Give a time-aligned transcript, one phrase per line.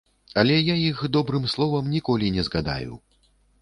[0.41, 2.93] Але я іх добрым словам ніколі не згадаю.